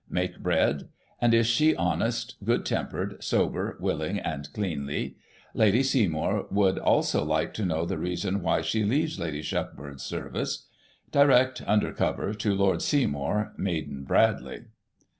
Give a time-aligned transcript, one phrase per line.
[0.09, 0.89] make bread?
[1.21, 5.15] and is she honest, good tempered, sober, willing and cleanly?
[5.53, 10.65] Lady Seymour would also like to know the reason why she leaves Lady Shuckburgh's service.
[11.11, 14.63] Direct, under cover, to Lord Seymour, Maiden Bradley."